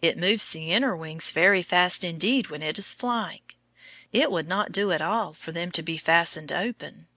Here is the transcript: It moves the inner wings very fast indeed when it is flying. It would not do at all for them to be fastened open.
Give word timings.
It 0.00 0.16
moves 0.16 0.48
the 0.48 0.72
inner 0.72 0.96
wings 0.96 1.30
very 1.32 1.62
fast 1.62 2.02
indeed 2.02 2.46
when 2.46 2.62
it 2.62 2.78
is 2.78 2.94
flying. 2.94 3.42
It 4.10 4.30
would 4.30 4.48
not 4.48 4.72
do 4.72 4.90
at 4.90 5.02
all 5.02 5.34
for 5.34 5.52
them 5.52 5.70
to 5.72 5.82
be 5.82 5.98
fastened 5.98 6.50
open. 6.50 7.08